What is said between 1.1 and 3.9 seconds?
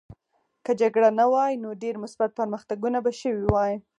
نه وای نو ډېر مثبت پرمختګونه به شوي وای